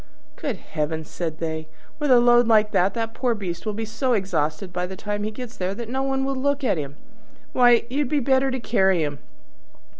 "Good 0.35 0.55
heavens!" 0.57 1.11
said 1.11 1.37
they, 1.37 1.67
"with 1.99 2.09
a 2.09 2.19
load 2.19 2.47
like 2.47 2.71
that 2.71 2.95
the 2.95 3.07
poor 3.13 3.35
beast 3.35 3.67
will 3.67 3.73
be 3.73 3.85
so 3.85 4.13
exhausted 4.13 4.73
by 4.73 4.87
the 4.87 4.95
time 4.95 5.21
he 5.21 5.29
gets 5.29 5.57
there 5.57 5.75
that 5.75 5.89
no 5.89 6.01
one 6.01 6.25
will 6.25 6.35
look 6.35 6.63
at 6.63 6.79
him. 6.79 6.95
Why, 7.53 7.83
you'd 7.87 8.09
do 8.09 8.19
better 8.19 8.49
to 8.49 8.59
carry 8.59 9.03
him!" 9.03 9.19